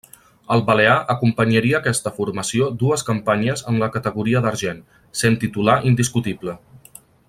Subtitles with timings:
[0.53, 4.83] El balear acompanyaria aquesta formació dues campanyes en la categoria d'argent,
[5.23, 6.61] sent titular indiscutible.